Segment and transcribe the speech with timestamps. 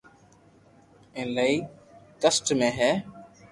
[1.17, 1.55] ايلائي
[2.21, 2.91] ڪسٽ ۾ ھي